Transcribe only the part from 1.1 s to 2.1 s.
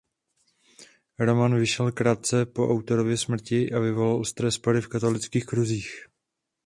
Román vyšel